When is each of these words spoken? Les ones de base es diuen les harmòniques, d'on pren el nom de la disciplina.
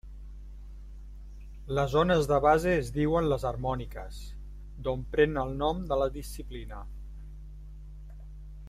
Les 1.79 1.93
ones 2.01 2.29
de 2.31 2.39
base 2.45 2.73
es 2.77 2.89
diuen 2.95 3.29
les 3.33 3.45
harmòniques, 3.51 4.23
d'on 4.87 5.05
pren 5.13 5.41
el 5.45 5.55
nom 5.63 5.87
de 5.93 6.01
la 6.05 6.11
disciplina. 6.19 6.83